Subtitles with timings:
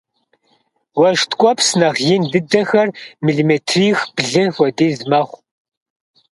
[0.99, 2.87] Уэшх ткӏуэпс нэхъ ин дыдэхэр
[3.25, 5.39] миллиметрих-блы хуэдиз мэхъу.